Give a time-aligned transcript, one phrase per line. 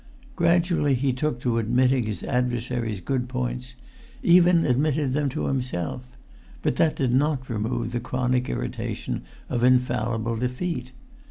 [0.35, 3.75] Gradually he took to admitting his adversary's good points;
[4.23, 6.07] even admitted them to himself;
[6.63, 10.91] but that did not remove the chronic irritation of infallible defeat.